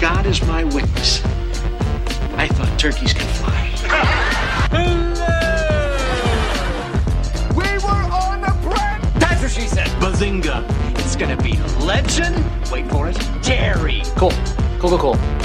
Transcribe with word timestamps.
God 0.00 0.24
is 0.24 0.40
my 0.46 0.64
witness. 0.64 1.22
I 2.36 2.48
thought 2.48 2.78
turkeys 2.78 3.12
could 3.12 3.26
fly. 3.36 3.66
Hello! 4.70 5.26
We 7.54 7.68
were 7.84 8.08
on 8.10 8.42
a 8.42 8.52
prank! 8.66 9.02
That's 9.16 9.42
what 9.42 9.50
she 9.50 9.68
said. 9.68 9.88
Bazinga. 10.00 10.64
It's 10.98 11.16
gonna 11.16 11.36
be 11.36 11.58
legend. 11.84 12.42
Wait 12.72 12.90
for 12.90 13.10
it. 13.10 13.18
Jerry. 13.42 14.00
Cool. 14.16 14.32
Cool, 14.78 14.88
cool, 14.88 14.98
cool. 14.98 15.39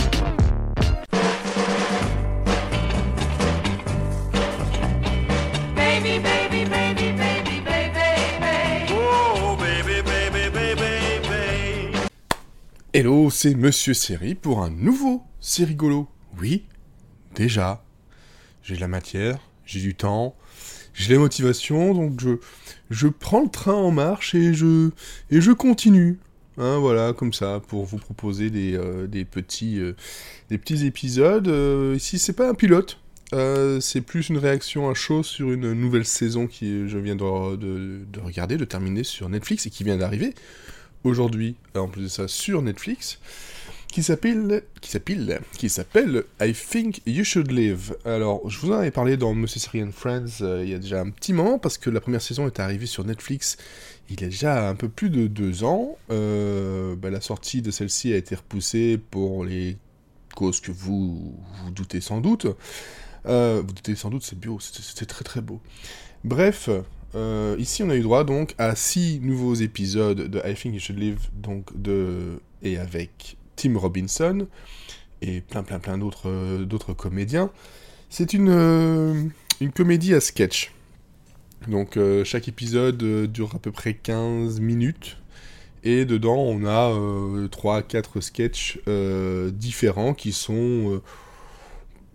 Hello, 12.95 13.29
c'est 13.29 13.55
Monsieur 13.55 13.93
Série 13.93 14.35
pour 14.35 14.63
un 14.63 14.69
nouveau 14.69 15.21
C'est 15.41 15.65
rigolo. 15.65 16.07
Oui, 16.39 16.63
déjà, 17.35 17.83
j'ai 18.63 18.77
de 18.77 18.79
la 18.79 18.87
matière, 18.87 19.37
j'ai 19.65 19.81
du 19.81 19.95
temps, 19.95 20.33
j'ai 20.93 21.11
la 21.15 21.19
motivation, 21.19 21.93
donc 21.93 22.21
je, 22.21 22.37
je 22.91 23.09
prends 23.09 23.41
le 23.43 23.49
train 23.49 23.73
en 23.73 23.91
marche 23.91 24.33
et 24.33 24.53
je, 24.53 24.91
et 25.29 25.41
je 25.41 25.51
continue. 25.51 26.19
Hein, 26.57 26.77
voilà, 26.77 27.11
comme 27.11 27.33
ça, 27.33 27.61
pour 27.67 27.83
vous 27.83 27.97
proposer 27.97 28.49
des, 28.49 28.77
euh, 28.77 29.07
des, 29.07 29.25
petits, 29.25 29.77
euh, 29.81 29.91
des 30.49 30.57
petits 30.57 30.85
épisodes. 30.85 31.49
Euh, 31.49 31.95
ici, 31.97 32.17
c'est 32.17 32.31
pas 32.31 32.47
un 32.49 32.53
pilote, 32.53 32.97
euh, 33.33 33.81
c'est 33.81 33.99
plus 33.99 34.29
une 34.29 34.37
réaction 34.37 34.89
à 34.89 34.93
chaud 34.93 35.21
sur 35.21 35.51
une 35.51 35.73
nouvelle 35.73 36.05
saison 36.05 36.47
qui 36.47 36.87
je 36.87 36.97
viens 36.97 37.17
de- 37.17 37.57
de 37.57 38.19
regarder, 38.21 38.55
de 38.55 38.63
terminer 38.63 39.03
sur 39.03 39.27
Netflix 39.27 39.65
et 39.65 39.69
qui 39.69 39.83
vient 39.83 39.97
d'arriver 39.97 40.33
aujourd'hui, 41.05 41.55
euh, 41.75 41.79
en 41.79 41.87
plus 41.87 42.03
de 42.03 42.07
ça, 42.09 42.27
sur 42.27 42.61
Netflix, 42.61 43.19
qui 43.95 44.03
s'appelle, 44.03 44.63
qui 44.81 44.91
s'appelle, 44.91 45.39
qui 45.57 45.69
s'appelle 45.69 46.25
I 46.41 46.53
Think 46.53 47.01
You 47.05 47.23
Should 47.23 47.49
Live. 47.49 47.95
Alors, 48.03 48.49
je 48.49 48.59
vous 48.59 48.73
en 48.73 48.79
avais 48.79 48.91
parlé 48.91 49.15
dans 49.15 49.33
Monsieur 49.33 49.61
Syrian 49.61 49.89
Friends 49.93 50.41
euh, 50.41 50.63
il 50.65 50.69
y 50.69 50.73
a 50.73 50.79
déjà 50.79 50.99
un 50.99 51.09
petit 51.11 51.31
moment 51.31 51.59
parce 51.59 51.77
que 51.77 51.89
la 51.89 52.01
première 52.01 52.21
saison 52.21 52.45
est 52.45 52.59
arrivée 52.59 52.87
sur 52.87 53.05
Netflix. 53.05 53.55
Il 54.09 54.19
y 54.19 54.25
a 54.25 54.27
déjà 54.27 54.67
un 54.67 54.75
peu 54.75 54.89
plus 54.89 55.09
de 55.09 55.27
deux 55.27 55.63
ans. 55.63 55.97
Euh, 56.11 56.97
bah, 56.97 57.09
la 57.09 57.21
sortie 57.21 57.61
de 57.61 57.71
celle-ci 57.71 58.11
a 58.11 58.17
été 58.17 58.35
repoussée 58.35 58.99
pour 59.11 59.45
les 59.45 59.77
causes 60.35 60.59
que 60.59 60.73
vous 60.73 61.33
vous 61.63 61.71
doutez 61.71 62.01
sans 62.01 62.19
doute. 62.19 62.47
Euh, 63.27 63.63
vous 63.65 63.71
doutez 63.71 63.95
sans 63.95 64.09
doute, 64.09 64.23
c'est 64.23 64.35
c'était 64.35 64.83
c'était 64.83 65.05
très 65.05 65.23
très 65.23 65.39
beau. 65.39 65.61
Bref, 66.25 66.69
euh, 67.15 67.55
ici 67.59 67.83
on 67.83 67.89
a 67.89 67.95
eu 67.95 68.01
droit 68.01 68.23
donc 68.23 68.53
à 68.57 68.75
six 68.75 69.19
nouveaux 69.21 69.53
épisodes 69.53 70.29
de 70.29 70.41
I 70.45 70.53
Think 70.53 70.75
You 70.75 70.79
Should 70.79 70.99
Live, 70.99 71.29
donc 71.33 71.79
de 71.81 72.39
et 72.61 72.77
avec 72.77 73.37
Tim 73.55 73.77
Robinson 73.77 74.47
et 75.21 75.41
plein 75.41 75.63
plein 75.63 75.79
plein 75.79 75.97
d'autres 75.97 76.29
euh, 76.29 76.65
d'autres 76.65 76.93
comédiens. 76.93 77.51
C'est 78.09 78.33
une 78.33 78.49
euh, 78.49 79.23
une 79.61 79.71
comédie 79.71 80.13
à 80.13 80.19
sketch. 80.19 80.71
Donc 81.67 81.97
chaque 82.25 82.47
épisode 82.47 82.97
dure 83.31 83.55
à 83.55 83.59
peu 83.59 83.71
près 83.71 83.95
15 83.95 84.59
minutes. 84.59 85.17
Et 85.83 86.05
dedans, 86.05 86.35
on 86.37 86.65
a 86.65 86.91
3-4 87.47 88.21
sketchs 88.21 88.79
euh, 88.87 89.49
différents 89.49 90.13
qui 90.13 90.31
sont 90.31 91.01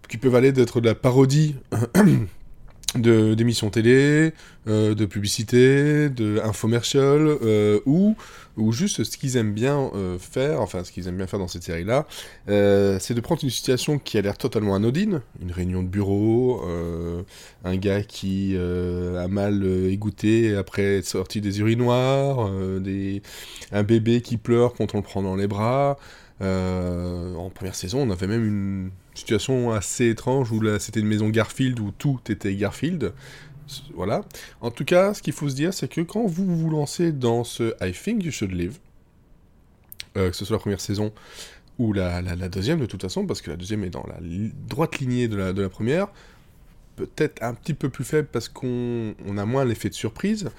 qui 0.09 0.19
peuvent 0.19 0.35
aller 0.35 0.53
d'être 0.53 0.81
de 0.81 0.87
la 0.87 0.95
parodie 0.95 1.57
d'émissions 2.97 3.71
télé, 3.71 4.33
euh, 4.67 4.95
de 4.95 5.07
publicité, 5.07 6.09
de 6.09 6.41
infomercial, 6.43 7.21
euh, 7.43 7.81
ou, 7.87 8.17
ou 8.57 8.73
juste 8.73 9.05
ce 9.05 9.17
qu'ils 9.17 9.37
aiment 9.37 9.53
bien 9.53 9.91
euh, 9.95 10.19
faire, 10.19 10.61
enfin 10.61 10.83
ce 10.83 10.91
qu'ils 10.91 11.07
aiment 11.07 11.17
bien 11.17 11.29
faire 11.29 11.39
dans 11.39 11.49
cette 11.49 11.63
série-là, 11.63 12.07
c'est 12.47 13.15
de 13.15 13.21
prendre 13.21 13.45
une 13.45 13.51
situation 13.51 13.99
qui 13.99 14.19
a 14.19 14.23
l'air 14.23 14.37
totalement 14.37 14.75
anodine, 14.75 15.21
une 15.41 15.53
réunion 15.53 15.83
de 15.83 15.89
bureau, 15.89 16.63
un 17.65 17.77
gars 17.77 18.03
qui 18.03 18.57
a 18.57 19.29
mal 19.29 19.65
égoutté 19.89 20.57
après 20.57 20.99
être 20.99 21.07
sorti 21.07 21.41
des 21.41 21.61
urinoirs, 21.61 22.51
des, 22.81 23.23
un 23.73 23.83
bébé 23.83 24.21
qui 24.21 24.37
pleure 24.37 24.75
quand 24.75 24.95
on 24.95 24.99
le 24.99 25.05
prend 25.05 25.23
dans 25.23 25.37
les 25.37 25.47
bras, 25.47 25.97
en 26.41 27.51
première 27.55 27.75
saison, 27.75 28.01
on 28.03 28.11
avait 28.11 28.27
même 28.27 28.45
une 28.45 28.91
situation 29.21 29.71
assez 29.71 30.09
étrange 30.09 30.51
où 30.53 30.61
c'était 30.79 31.01
une 31.01 31.07
maison 31.07 31.29
Garfield 31.29 31.79
où 31.81 31.93
tout 31.97 32.19
était 32.29 32.55
Garfield. 32.55 33.13
Voilà. 33.95 34.25
En 34.61 34.71
tout 34.73 34.85
cas, 34.85 35.15
ce 35.15 35.23
qu'il 35.23 35.33
faut 35.33 35.49
se 35.49 35.55
dire, 35.55 35.73
c'est 35.73 35.89
que 35.89 36.01
quand 36.01 36.27
vous 36.27 36.45
vous 36.57 36.71
lancez 36.71 37.13
dans 37.13 37.45
ce 37.45 37.73
I 37.81 37.93
Think 37.93 38.25
You 38.25 38.33
Should 38.33 38.53
Live, 38.53 38.79
euh, 40.17 40.31
que 40.31 40.37
ce 40.37 40.45
soit 40.45 40.57
la 40.57 40.61
première 40.61 40.81
saison 40.81 41.13
ou 41.79 41.93
la, 41.93 42.21
la- 42.21 42.49
deuxième 42.49 42.81
de 42.81 42.87
toute 42.87 43.01
façon, 43.01 43.27
parce 43.27 43.41
que 43.41 43.51
la 43.51 43.57
deuxième 43.57 43.85
est 43.85 43.91
dans 43.91 44.05
la 44.09 44.17
droite 44.69 44.99
lignée 44.99 45.29
de 45.29 45.37
la, 45.37 45.53
de 45.53 45.63
la 45.63 45.69
première, 45.69 46.09
peut-être 46.97 47.43
un 47.43 47.55
petit 47.55 47.75
peu 47.75 47.89
plus 47.89 48.05
faible 48.05 48.29
parce 48.31 48.49
qu'on 48.49 49.15
on 49.27 49.39
a 49.39 49.45
moins 49.47 49.65
l'effet 49.65 49.89
de 49.89 49.95
surprise, 49.95 50.51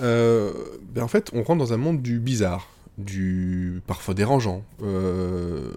euh, 0.00 0.52
ben 0.94 1.02
en 1.02 1.08
fait, 1.08 1.30
on 1.32 1.42
rentre 1.42 1.58
dans 1.58 1.72
un 1.72 1.76
monde 1.78 2.02
du 2.02 2.20
bizarre, 2.20 2.68
du 2.98 3.80
parfois 3.86 4.14
dérangeant. 4.14 4.62
Euh, 4.82 5.72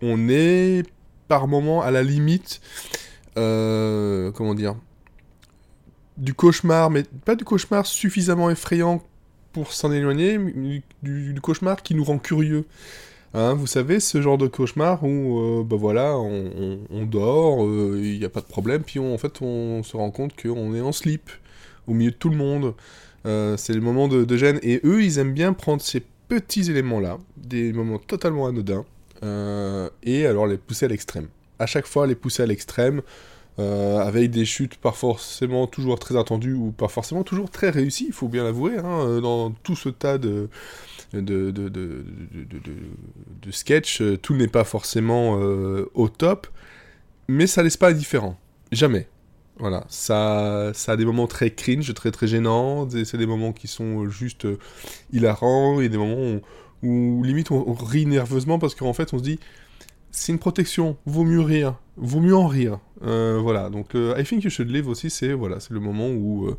on 0.00 0.28
est 0.28 0.84
par 1.28 1.46
moment 1.48 1.82
à 1.82 1.90
la 1.90 2.02
limite, 2.02 2.60
euh, 3.36 4.32
comment 4.32 4.54
dire, 4.54 4.74
du 6.16 6.34
cauchemar, 6.34 6.90
mais 6.90 7.04
pas 7.24 7.36
du 7.36 7.44
cauchemar 7.44 7.86
suffisamment 7.86 8.50
effrayant 8.50 9.02
pour 9.52 9.72
s'en 9.72 9.92
éloigner, 9.92 10.38
mais 10.38 10.82
du, 11.02 11.34
cauchemar 11.40 11.82
qui 11.82 11.94
nous 11.94 12.04
rend 12.04 12.18
curieux. 12.18 12.64
Hein, 13.34 13.54
vous 13.54 13.66
savez, 13.66 14.00
ce 14.00 14.22
genre 14.22 14.38
de 14.38 14.46
cauchemar 14.46 15.04
où, 15.04 15.38
euh, 15.40 15.62
bah 15.64 15.76
voilà, 15.78 16.16
on, 16.16 17.04
dort, 17.04 17.64
euh, 17.64 18.00
il 18.02 18.18
n'y 18.18 18.24
a 18.24 18.28
pas 18.30 18.40
de 18.40 18.46
problème, 18.46 18.82
puis 18.82 18.98
on- 18.98 19.14
en 19.14 19.18
fait 19.18 19.42
on 19.42 19.82
se 19.82 19.96
rend 19.96 20.10
compte 20.10 20.32
qu'on 20.40 20.74
est 20.74 20.80
en 20.80 20.92
slip, 20.92 21.30
au 21.86 21.92
milieu 21.94 22.10
de 22.10 22.16
tout 22.16 22.30
le 22.30 22.36
monde. 22.36 22.74
Euh, 23.26 23.56
c'est 23.56 23.74
le 23.74 23.80
moment 23.80 24.08
de, 24.08 24.24
de 24.24 24.36
gêne, 24.36 24.58
et 24.62 24.80
eux, 24.84 25.02
ils 25.02 25.18
aiment 25.18 25.34
bien 25.34 25.52
prendre 25.52 25.82
ces 25.82 26.02
petits 26.28 26.70
éléments-là, 26.70 27.18
des 27.36 27.72
moments 27.72 27.98
totalement 27.98 28.46
anodins, 28.46 28.84
euh, 28.84 28.97
et 29.22 30.26
alors 30.26 30.46
les 30.46 30.58
pousser 30.58 30.86
à 30.86 30.88
l'extrême. 30.88 31.28
À 31.58 31.66
chaque 31.66 31.86
fois, 31.86 32.06
les 32.06 32.14
pousser 32.14 32.42
à 32.42 32.46
l'extrême, 32.46 33.02
euh, 33.58 33.98
avec 33.98 34.30
des 34.30 34.44
chutes 34.44 34.76
pas 34.76 34.92
forcément 34.92 35.66
toujours 35.66 35.98
très 35.98 36.16
attendues 36.16 36.54
ou 36.54 36.70
pas 36.70 36.86
forcément 36.86 37.24
toujours 37.24 37.50
très 37.50 37.70
réussies, 37.70 38.06
il 38.06 38.12
faut 38.12 38.28
bien 38.28 38.44
l'avouer, 38.44 38.78
hein, 38.78 39.00
euh, 39.00 39.20
dans 39.20 39.50
tout 39.50 39.74
ce 39.74 39.88
tas 39.88 40.16
de, 40.16 40.48
de, 41.12 41.50
de, 41.50 41.68
de, 41.68 42.04
de, 42.48 43.50
sketchs, 43.50 44.00
euh, 44.00 44.16
tout 44.16 44.36
n'est 44.36 44.46
pas 44.46 44.62
forcément 44.62 45.40
euh, 45.40 45.90
au 45.94 46.08
top, 46.08 46.46
mais 47.26 47.48
ça 47.48 47.64
laisse 47.64 47.76
pas 47.76 47.90
indifférent. 47.90 48.38
Jamais. 48.70 49.08
Voilà, 49.58 49.84
ça, 49.88 50.70
ça 50.72 50.92
a 50.92 50.96
des 50.96 51.04
moments 51.04 51.26
très 51.26 51.50
cringe, 51.50 51.92
très 51.92 52.12
très 52.12 52.28
gênants, 52.28 52.88
c'est 52.90 53.18
des 53.18 53.26
moments 53.26 53.52
qui 53.52 53.66
sont 53.66 54.04
euh, 54.04 54.08
juste 54.08 54.44
euh, 54.44 54.58
hilarants, 55.12 55.80
et 55.80 55.88
des 55.88 55.98
moments 55.98 56.36
où, 56.36 56.40
où 56.82 57.22
limite 57.24 57.50
on, 57.50 57.72
rit 57.72 58.06
nerveusement 58.06 58.58
parce 58.58 58.74
qu'en 58.74 58.92
fait 58.92 59.12
on 59.12 59.18
se 59.18 59.22
dit 59.22 59.38
c'est 60.10 60.32
une 60.32 60.38
protection, 60.38 60.96
vaut 61.04 61.24
mieux 61.24 61.40
rire, 61.40 61.76
vaut 61.96 62.20
mieux 62.20 62.34
en 62.34 62.46
rire. 62.46 62.78
Euh, 63.04 63.38
voilà, 63.40 63.68
donc 63.68 63.94
euh, 63.94 64.18
I 64.18 64.24
Think 64.24 64.42
You 64.44 64.50
Should 64.50 64.70
Live 64.70 64.88
aussi, 64.88 65.10
c'est 65.10 65.32
voilà, 65.34 65.58
le 65.70 65.80
moment 65.80 66.08
où 66.08 66.46
euh, 66.48 66.56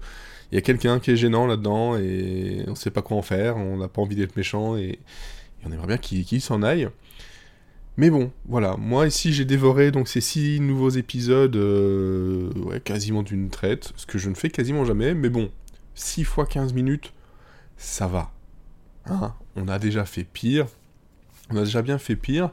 il 0.52 0.56
y 0.56 0.58
a 0.58 0.62
quelqu'un 0.62 1.00
qui 1.00 1.12
est 1.12 1.16
gênant 1.16 1.48
là-dedans 1.48 1.98
et 1.98 2.64
on 2.68 2.76
sait 2.76 2.92
pas 2.92 3.02
quoi 3.02 3.18
en 3.18 3.22
faire, 3.24 3.58
on 3.58 3.78
n'a 3.78 3.88
pas 3.88 4.02
envie 4.02 4.16
d'être 4.16 4.36
méchant 4.36 4.78
et, 4.78 5.00
on 5.66 5.72
aimerait 5.74 5.88
bien 5.88 5.98
qu'il 5.98 6.42
s'en 6.42 6.64
aille. 6.64 6.88
Mais 7.98 8.10
bon, 8.10 8.32
voilà, 8.48 8.78
moi 8.78 9.08
ici 9.08 9.34
j'ai 9.34 9.44
dévoré 9.44 9.92
donc 9.92 10.08
ces 10.08 10.22
six 10.22 10.62
nouveaux 10.62 10.92
épisodes 10.92 11.58
quasiment 12.86 13.24
d'une 13.24 13.50
traite, 13.50 13.92
ce 13.98 14.06
que 14.06 14.18
je 14.18 14.30
ne 14.30 14.36
fais 14.36 14.50
quasiment 14.50 14.86
jamais, 14.86 15.14
mais 15.14 15.28
bon, 15.28 15.50
6 16.00 16.24
fois 16.24 16.46
15 16.46 16.74
minutes, 16.74 17.14
ça 17.78 18.08
va. 18.08 18.32
Hein 19.10 19.34
on 19.56 19.68
a 19.68 19.80
déjà 19.80 20.06
fait 20.06 20.24
pire, 20.24 20.68
on 21.50 21.58
a 21.58 21.64
déjà 21.64 21.82
bien 21.82 21.98
fait 21.98 22.16
pire. 22.16 22.52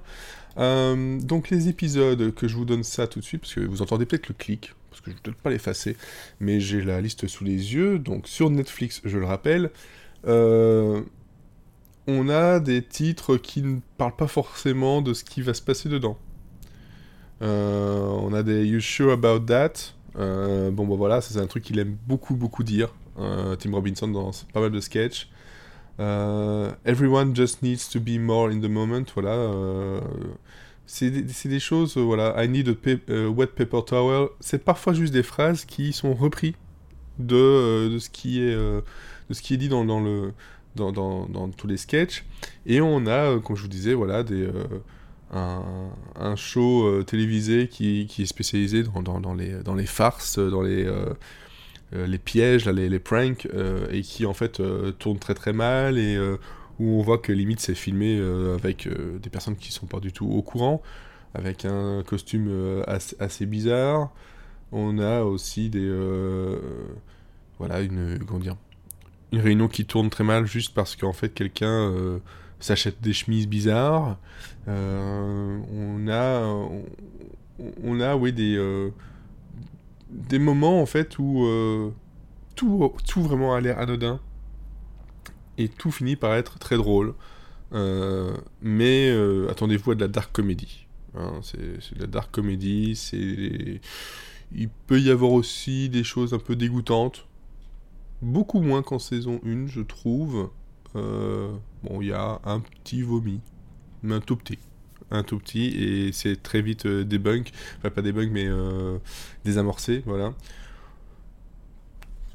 Euh, 0.59 1.21
donc 1.21 1.51
les 1.51 1.69
épisodes, 1.69 2.35
que 2.35 2.49
je 2.49 2.57
vous 2.57 2.65
donne 2.65 2.83
ça 2.83 3.07
tout 3.07 3.21
de 3.21 3.25
suite, 3.25 3.43
parce 3.43 3.55
que 3.55 3.61
vous 3.61 3.83
entendez 3.83 4.07
peut-être 4.07 4.29
le 4.29 4.35
clic, 4.35 4.73
parce 4.91 5.01
que 5.01 5.11
je 5.11 5.11
ne 5.11 5.17
vais 5.17 5.23
peut-être 5.23 5.43
pas 5.43 5.51
l'effacer, 5.51 5.97
mais 6.41 6.61
j'ai 6.61 6.83
la 6.83 7.01
liste 7.01 7.27
sous 7.27 7.45
les 7.45 7.75
yeux, 7.75 7.99
donc 7.99 8.27
sur 8.27 8.51
Netflix, 8.51 9.03
je 9.05 9.19
le 9.19 9.27
rappelle, 9.27 9.71
euh, 10.27 11.03
on 12.07 12.29
a 12.29 12.61
des 12.61 12.83
titres 12.83 13.37
qui 13.37 13.63
ne 13.63 13.81
parlent 13.99 14.17
pas 14.17 14.29
forcément 14.29 15.03
de 15.03 15.13
ce 15.13 15.25
qui 15.25 15.43
va 15.43 15.53
se 15.55 15.63
passer 15.63 15.89
dedans. 15.89 16.17
Euh, 17.43 17.99
on 18.01 18.33
a 18.33 18.43
des 18.43 18.65
You 18.65 18.81
Sure 18.81 19.13
About 19.13 19.41
That? 19.41 19.73
Bon, 20.15 20.87
bah 20.87 20.95
voilà, 20.97 21.21
c'est 21.21 21.39
un 21.39 21.47
truc 21.47 21.65
qu'il 21.65 21.79
aime 21.79 21.99
beaucoup, 22.07 22.35
beaucoup 22.35 22.63
dire, 22.63 22.95
Tim 23.17 23.73
Robinson, 23.73 24.09
dans 24.09 24.31
pas 24.55 24.61
mal 24.61 24.71
de 24.71 24.81
sketchs. 24.81 25.29
Euh, 25.99 26.71
Everyone 26.85 27.35
just 27.35 27.63
needs 27.63 27.89
to 27.91 28.01
be 28.01 28.19
more 28.19 28.51
in 28.51 28.61
the 28.61 28.69
moment, 28.69 29.05
voilà. 29.15 29.31
euh, 29.31 30.01
c'est 30.87 31.11
des, 31.11 31.59
choses, 31.59 31.97
euh, 31.97 32.03
voilà. 32.03 32.35
I 32.43 32.49
need 32.49 32.69
a 32.69 33.29
wet 33.29 33.49
paper 33.49 33.81
towel. 33.85 34.29
C'est 34.41 34.65
parfois 34.65 34.93
juste 34.93 35.13
des 35.13 35.23
phrases 35.23 35.65
qui 35.65 35.93
sont 35.93 36.15
reprises 36.15 36.55
de, 37.19 37.97
ce, 37.99 38.11
qui 38.11 38.41
est, 38.41 39.57
dit 39.59 39.69
dans, 39.69 41.51
tous 41.57 41.67
les 41.67 41.77
sketchs. 41.77 42.25
Et 42.67 42.81
on 42.81 43.07
a, 43.07 43.39
comme 43.41 43.57
je 43.57 43.63
vous 43.63 43.69
disais, 43.69 43.95
voilà, 43.95 44.23
un, 45.33 46.37
show 46.37 47.03
télévisé 47.05 47.69
qui, 47.69 48.07
est 48.19 48.27
spécialisé 48.27 48.85
dans 48.85 49.35
les, 49.35 49.63
dans 49.65 49.75
les 49.75 49.87
farces, 49.87 50.39
dans 50.39 50.63
les, 50.63 50.87
euh, 51.95 52.07
les 52.07 52.19
pièges, 52.19 52.67
les, 52.67 52.99
pranks, 52.99 53.47
euh, 53.55 53.87
et 53.93 54.03
qui 54.03 54.27
en 54.27 54.35
fait 54.35 54.59
euh, 54.59 54.91
tourne 54.91 55.19
très 55.21 55.35
très 55.35 55.53
mal, 55.53 55.99
et 55.99 56.19
où 56.79 56.99
on 56.99 57.03
voit 57.03 57.19
que 57.19 57.33
limite 57.33 57.61
c'est 57.61 57.75
filmé 57.75 58.21
avec 58.55 58.89
des 58.89 59.31
personnes 59.31 59.57
qui 59.57 59.73
sont 59.73 59.87
pas 59.87 60.01
du 60.01 60.13
tout 60.13 60.27
au 60.27 60.43
courant, 60.43 60.83
avec 61.35 61.65
un 61.65 62.03
costume 62.03 62.83
assez, 62.87 63.47
bizarre. 63.47 64.11
On 64.73 64.99
a 64.99 65.23
aussi 65.23 65.71
des. 65.71 65.91
voilà, 67.59 67.81
une. 67.81 68.19
Comment 68.27 68.41
dire 68.41 68.57
Une 69.33 69.41
réunion 69.41 69.69
qui 69.69 69.87
tourne 69.87 70.11
très 70.11 70.25
mal 70.25 70.47
juste 70.47 70.75
parce 70.75 70.97
qu'en 70.97 71.13
fait 71.13 71.31
quelqu'un 71.31 72.21
s'achète 72.61 73.01
des 73.01 73.13
chemises 73.13 73.49
bizarres. 73.49 74.19
On 74.67 76.09
a. 76.09 76.69
On, 77.83 78.01
a, 78.01 78.17
oui, 78.17 78.33
des. 78.35 78.91
Des 80.11 80.39
moments 80.39 80.81
en 80.81 80.87
fait 80.87 81.19
où 81.19 81.45
euh, 81.45 81.91
tout, 82.55 82.93
tout 83.07 83.23
vraiment 83.23 83.55
a 83.55 83.61
l'air 83.61 83.79
anodin 83.79 84.21
et 85.59 85.69
tout 85.69 85.91
finit 85.91 86.17
par 86.17 86.35
être 86.35 86.59
très 86.59 86.77
drôle. 86.77 87.15
Euh, 87.73 88.37
mais 88.63 89.11
euh, 89.11 89.51
attendez-vous 89.51 89.93
à 89.93 89.95
de 89.95 90.01
la 90.01 90.09
dark 90.09 90.33
comedy. 90.33 90.87
Hein, 91.15 91.41
c'est 91.43 91.95
de 91.95 92.01
la 92.01 92.07
dark 92.07 92.31
comedy, 92.31 92.95
c'est 92.95 93.81
il 94.53 94.69
peut 94.87 95.01
y 95.01 95.11
avoir 95.11 95.33
aussi 95.33 95.89
des 95.89 96.05
choses 96.05 96.35
un 96.35 96.39
peu 96.39 96.55
dégoûtantes. 96.55 97.27
Beaucoup 98.23 98.61
moins 98.61 98.83
qu'en 98.83 98.99
saison 98.99 99.41
1, 99.45 99.67
je 99.67 99.81
trouve. 99.81 100.51
Bon, 100.95 102.01
il 102.01 102.07
y 102.07 102.13
a 102.13 102.41
un 102.45 102.61
petit 102.61 103.03
vomi, 103.03 103.41
mais 104.03 104.15
un 104.15 104.21
tout 104.21 104.37
petit. 104.37 104.59
Un 105.11 105.23
tout 105.23 105.39
petit, 105.39 105.67
et 105.67 106.13
c'est 106.13 106.43
très 106.43 106.61
vite 106.63 106.87
euh, 106.87 107.05
débunk. 107.05 107.53
Enfin, 107.79 107.91
pas 107.91 108.03
débunk, 108.03 108.31
mais 108.33 108.47
euh, 108.49 108.99
désamorcé, 109.45 110.03
voilà. 110.05 110.35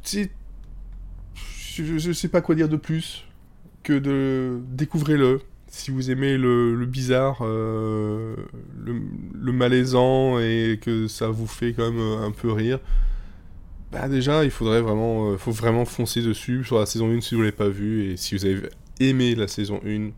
Je, 0.05 1.97
je 1.97 2.11
sais 2.11 2.29
pas 2.29 2.41
quoi 2.41 2.55
dire 2.55 2.69
de 2.69 2.77
plus 2.77 3.25
que 3.83 3.93
de 3.93 4.59
découvrez-le. 4.69 5.41
Si 5.67 5.91
vous 5.91 6.11
aimez 6.11 6.37
le, 6.37 6.85
bizarre, 6.85 7.39
euh, 7.41 8.35
le, 8.77 9.51
malaisant 9.53 10.37
et 10.39 10.79
que 10.81 11.07
ça 11.07 11.29
vous 11.29 11.47
fait 11.47 11.71
quand 11.73 11.89
même 11.89 12.01
un 12.01 12.31
peu 12.31 12.51
rire, 12.51 12.79
bah 13.89 14.09
déjà 14.09 14.43
il 14.43 14.51
faudrait 14.51 14.81
vraiment, 14.81 15.37
faut 15.37 15.51
vraiment 15.51 15.85
foncer 15.85 16.21
dessus 16.21 16.65
sur 16.65 16.77
la 16.77 16.85
saison 16.85 17.09
1 17.09 17.21
si 17.21 17.35
vous 17.35 17.41
l'avez 17.41 17.53
pas 17.53 17.69
vu 17.69 18.11
et 18.11 18.17
si 18.17 18.35
vous 18.35 18.45
avez 18.45 18.69
aimé 18.99 19.33
la 19.33 19.47
saison 19.47 19.79
1, 19.85 20.09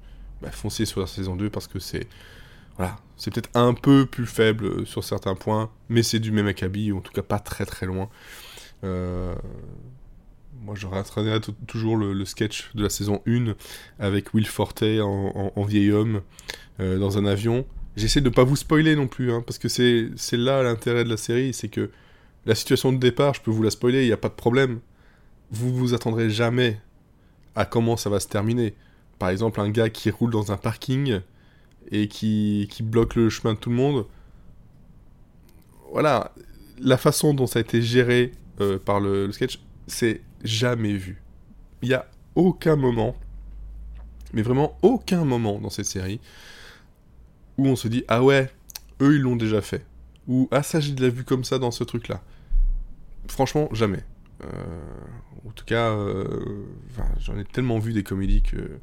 bah 0.41 0.50
foncez 0.51 0.85
sur 0.85 1.01
la 1.01 1.07
saison 1.07 1.35
2 1.35 1.51
parce 1.51 1.67
que 1.67 1.77
c'est 1.77 2.07
voilà, 2.78 2.98
c'est 3.18 3.31
peut-être 3.34 3.50
un 3.54 3.74
peu 3.74 4.06
plus 4.06 4.25
faible 4.25 4.66
euh, 4.66 4.86
sur 4.86 5.04
certains 5.04 5.36
points, 5.36 5.70
mais 5.90 6.04
c'est 6.04 6.20
du 6.20 6.31
même 6.31 6.48
acabit, 6.48 6.92
ou 6.92 6.98
en 6.98 7.02
tout 7.02 7.12
cas 7.14 7.22
pas 7.22 7.40
très 7.40 7.66
très 7.66 7.86
loin. 7.86 8.10
Euh, 8.84 9.36
moi, 10.62 10.75
je 10.75 10.88
rattraperai 10.88 11.40
toujours 11.68 11.98
le, 11.98 12.25
sketch 12.25 12.72
de 12.74 12.84
la 12.84 12.90
saison 12.90 13.22
1 13.28 13.54
avec 14.00 14.34
Will 14.34 14.48
Forte 14.48 14.84
en, 14.84 15.64
vieil 15.64 15.92
homme 15.92 16.22
euh, 16.80 16.98
dans 16.98 17.18
un 17.18 17.25
avion. 17.25 17.66
J'essaie 17.98 18.22
de 18.22 18.30
pas 18.30 18.44
vous 18.44 18.56
spoiler 18.56 18.96
non 18.96 19.08
plus, 19.08 19.31
hein, 19.31 19.44
parce 19.46 19.60
que 19.60 19.68
c'est 19.68 20.10
c'est 20.16 20.38
là 20.38 20.64
l'intérêt 20.64 21.04
de 21.04 21.10
la 21.10 21.18
série, 21.18 21.54
c'est 21.54 21.68
que 21.68 21.92
la 22.46 22.56
situation 22.56 22.92
de 22.92 22.98
départ, 22.98 23.34
je 23.34 23.42
peux 23.42 23.52
vous 23.52 23.64
la 23.64 23.70
spoiler, 23.72 24.04
il 24.04 24.08
n'y 24.08 24.14
a 24.14 24.18
pas 24.18 24.30
de 24.30 24.34
problème. 24.34 24.80
Vous 25.52 25.74
vous 25.74 25.94
attendrez 25.94 26.30
jamais 26.30 26.80
à 27.56 27.66
comment 27.66 27.98
ça 27.98 28.10
va 28.10 28.20
se 28.20 28.28
terminer. 28.28 28.74
Par 29.20 29.30
exemple, 29.30 29.62
un 29.62 29.70
gars 29.70 29.90
qui 29.90 30.10
roule 30.10 30.31
dans 30.31 30.52
un 30.52 30.58
parking 30.58 31.22
et 31.91 32.07
qui, 32.07 32.68
qui 32.71 32.83
bloque 32.83 33.15
le 33.15 33.30
chemin 33.30 33.53
de 33.53 33.59
tout 33.59 33.69
le 33.69 33.75
monde. 33.75 34.06
Voilà, 35.91 36.33
la 36.80 36.97
façon 36.97 37.33
dont 37.33 37.47
ça 37.47 37.59
a 37.59 37.62
été 37.62 37.81
géré 37.81 38.31
euh, 38.62 38.80
par 38.80 39.00
le, 39.00 39.31
sketch, 39.31 39.59
c'est 39.88 40.21
jamais 40.44 40.94
vu. 40.94 41.21
Il 41.81 41.89
n'y 41.89 41.95
a 41.95 42.07
aucun 42.35 42.75
moment, 42.75 43.15
mais 44.33 44.41
vraiment 44.41 44.77
aucun 44.81 45.25
moment 45.25 45.59
dans 45.59 45.69
cette 45.69 45.85
série, 45.85 46.19
où 47.57 47.68
on 47.68 47.75
se 47.75 47.88
dit 47.88 48.03
Ah 48.07 48.24
ouais, 48.24 48.51
eux 49.01 49.15
ils 49.15 49.21
l'ont 49.21 49.36
déjà 49.36 49.62
fait. 49.62 49.86
Ou 50.27 50.47
Ah 50.51 50.63
ça 50.63 50.79
j'ai 50.79 50.94
déjà 50.94 51.09
vu 51.09 51.24
comme 51.24 51.44
ça 51.44 51.59
dans 51.59 51.71
ce 51.71 51.83
truc-là. 51.83 52.21
Franchement, 53.27 53.69
jamais. 53.71 54.03
Euh, 54.44 54.47
en 55.47 55.51
tout 55.51 55.65
cas, 55.65 55.91
euh, 55.91 56.65
j'en 57.19 57.38
ai 57.38 57.45
tellement 57.45 57.79
vu 57.79 57.94
des 57.94 58.03
comédies 58.03 58.41
que 58.41 58.79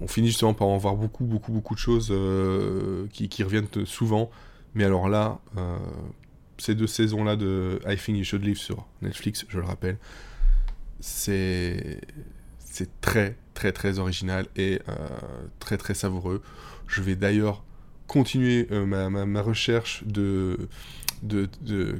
on 0.00 0.06
finit 0.06 0.28
justement 0.28 0.54
par 0.54 0.68
en 0.68 0.78
voir 0.78 0.96
beaucoup, 0.96 1.24
beaucoup, 1.24 1.52
beaucoup 1.52 1.74
de 1.74 1.78
choses 1.78 2.08
euh, 2.10 3.06
qui, 3.12 3.42
reviennent 3.42 3.68
souvent. 3.84 4.30
Mais 4.74 4.84
alors 4.84 5.08
là, 5.08 5.38
euh, 5.56 5.76
ces 6.58 6.74
deux 6.74 6.86
saisons-là 6.86 7.36
de 7.36 7.80
I 7.86 7.96
Think 7.96 8.18
You 8.18 8.24
Should 8.24 8.44
Live 8.44 8.58
sur 8.58 8.86
Netflix, 9.02 9.46
je 9.48 9.58
le 9.58 9.64
rappelle, 9.64 9.98
c'est 11.00 12.00
très, 13.00 13.36
très, 13.54 13.72
très 13.72 13.98
original 13.98 14.46
et 14.56 14.80
euh, 14.88 14.92
très, 15.58 15.78
très 15.78 15.94
savoureux. 15.94 16.42
Je 16.86 17.02
vais 17.02 17.16
d'ailleurs 17.16 17.64
continuer 18.06 18.66
ma, 18.70 19.42
recherche 19.42 20.02
de, 20.06 20.68
de, 21.22 21.48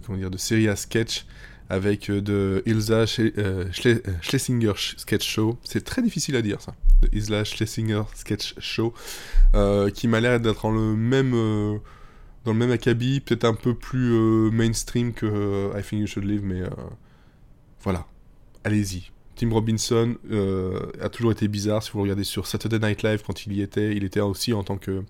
comment 0.05 0.19
dire, 0.19 0.31
de 0.31 0.39
séries 0.39 0.69
à 0.69 0.77
sketch 0.77 1.27
avec 1.71 2.09
euh, 2.11 2.21
de 2.21 2.63
Ilsa 2.67 3.05
euh, 3.19 3.65
euh, 3.87 4.13
Schlesinger 4.23 4.73
Sketch 4.97 5.29
Show. 5.29 5.59
C'est 5.65 5.85
très 5.85 6.03
difficile 6.03 6.37
à 6.37 6.43
dire 6.43 6.61
ça. 6.61 6.75
De 7.03 7.09
Ilsa 7.13 7.45
Schlesinger 7.45 8.03
Sketch 8.15 8.55
Show, 8.59 8.95
qui 9.95 10.09
m'a 10.09 10.21
l'air 10.21 10.41
d'être 10.41 10.63
dans 10.63 10.71
le 10.71 10.97
même 10.97 11.33
euh, 11.35 11.79
dans 12.45 12.53
le 12.53 12.59
même 12.59 12.71
acabit, 12.71 13.21
peut-être 13.21 13.45
un 13.45 13.55
peu 13.55 13.75
plus 13.75 14.51
mainstream 14.51 15.13
que 15.13 15.71
I 15.77 15.83
Think 15.83 16.01
You 16.01 16.07
Should 16.07 16.25
Live, 16.25 16.43
mais 16.43 16.63
voilà, 17.83 18.07
allez-y. 18.65 19.11
Tim 19.37 19.51
Robinson 19.51 20.17
a 21.01 21.09
toujours 21.11 21.33
été 21.33 21.47
bizarre. 21.47 21.83
Si 21.83 21.91
vous 21.93 22.01
regardez 22.01 22.25
sur 22.25 22.47
Saturday 22.47 22.79
Night 22.79 23.03
Live 23.03 23.23
quand 23.27 23.45
il 23.45 23.53
y 23.53 23.61
était, 23.61 23.95
il 23.95 24.03
était 24.03 24.21
aussi 24.21 24.55
en 24.55 24.65
tant 24.65 24.79
que 24.79 25.03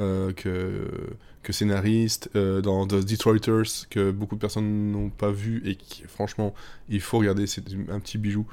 euh, 0.00 0.32
que, 0.32 1.52
scénariste 1.52 2.30
euh, 2.34 2.60
dans 2.60 2.86
The 2.86 3.04
Detroiters 3.04 3.88
que 3.90 4.10
beaucoup 4.10 4.36
de 4.36 4.40
personnes 4.40 4.90
n'ont 4.92 5.10
pas 5.10 5.30
vu 5.30 5.60
et 5.66 5.74
qui 5.74 6.04
franchement 6.04 6.54
il 6.88 7.00
faut 7.00 7.18
regarder 7.18 7.46
c'est 7.46 7.64
un 7.90 8.00
petit 8.00 8.18
bijou. 8.18 8.46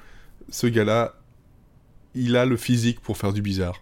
Ce 0.49 0.67
gars-là 0.67 1.15
il 2.15 2.35
a 2.35 2.45
le 2.45 2.57
physique 2.57 2.99
pour 2.99 3.17
faire 3.17 3.31
du 3.31 3.41
bizarre. 3.41 3.81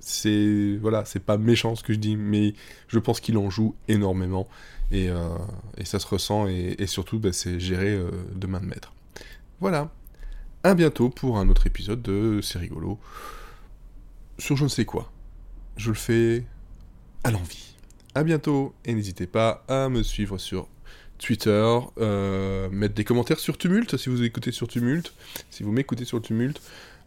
C'est 0.00 0.78
voilà 0.80 1.04
c'est 1.04 1.20
pas 1.20 1.36
méchant 1.36 1.74
ce 1.74 1.82
que 1.82 1.92
je 1.92 1.98
dis 1.98 2.16
mais 2.16 2.54
je 2.88 2.98
pense 2.98 3.20
qu'il 3.20 3.36
en 3.36 3.50
joue 3.50 3.74
énormément. 3.88 4.48
Et, 4.90 5.08
euh, 5.10 5.36
et 5.76 5.84
ça 5.84 5.98
se 5.98 6.06
ressent 6.06 6.46
et, 6.46 6.86
surtout 6.86 7.18
bah, 7.18 7.32
c'est 7.32 7.58
géré 7.58 7.98
de 8.34 8.46
main 8.46 8.60
de 8.60 8.66
maître. 8.66 8.92
Voilà. 9.60 9.90
À 10.62 10.74
bientôt 10.74 11.10
pour 11.10 11.38
un 11.38 11.48
autre 11.48 11.66
épisode 11.66 12.00
de 12.00 12.40
C'est 12.42 12.58
rigolo 12.58 12.98
sur 14.38 14.56
je 14.56 14.64
ne 14.64 14.68
sais 14.68 14.84
quoi. 14.84 15.10
Je 15.76 15.88
le 15.88 15.96
fais 15.96 16.44
à 17.24 17.30
l'envie. 17.30 17.74
À 18.14 18.22
bientôt 18.22 18.74
et 18.84 18.94
n'hésitez 18.94 19.26
pas 19.26 19.64
à 19.66 19.88
me 19.88 20.02
suivre 20.02 20.38
sur 20.38 20.68
Twitter, 21.18 21.78
euh, 21.98 22.68
mettre 22.70 22.94
des 22.94 23.04
commentaires 23.04 23.40
sur 23.40 23.56
Tumult 23.58 23.96
si 23.96 24.08
vous 24.08 24.22
écoutez 24.22 24.52
sur 24.52 24.68
Tumult, 24.68 25.12
si 25.50 25.62
vous 25.62 25.72
m'écoutez 25.72 26.04
sur 26.04 26.20
Tumult, 26.20 26.60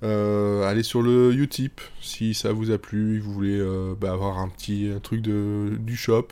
euh, 0.03 0.67
allez 0.67 0.83
sur 0.83 1.01
le 1.01 1.33
Utip 1.33 1.79
si 2.01 2.33
ça 2.33 2.51
vous 2.51 2.71
a 2.71 2.77
plu, 2.77 3.19
vous 3.19 3.31
voulez 3.31 3.57
euh, 3.57 3.95
bah, 3.99 4.11
avoir 4.11 4.39
un 4.39 4.49
petit 4.49 4.89
truc 5.03 5.21
du 5.21 5.95
shop. 5.95 6.27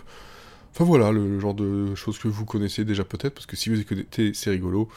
Enfin 0.72 0.84
voilà, 0.84 1.12
le 1.12 1.40
genre 1.40 1.54
de 1.54 1.96
choses 1.96 2.18
que 2.18 2.28
vous 2.28 2.44
connaissez 2.44 2.84
déjà 2.84 3.06
peut-être, 3.06 3.34
parce 3.34 3.46
que 3.46 3.56
si 3.56 3.70
vous 3.70 3.80
écoutez, 3.80 4.34
c'est 4.34 4.50
rigolo. 4.50 4.90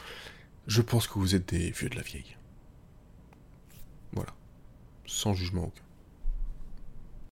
Je 0.67 0.81
pense 0.81 1.07
que 1.07 1.17
vous 1.17 1.35
êtes 1.35 1.49
des 1.49 1.71
vieux 1.71 1.89
de 1.89 1.95
la 1.95 2.01
vieille. 2.01 2.35
Voilà. 4.11 4.33
Sans 5.05 5.33
jugement 5.33 5.63
aucun. 5.63 5.88